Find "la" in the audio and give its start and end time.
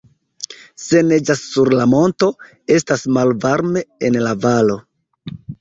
1.81-1.85, 4.29-4.37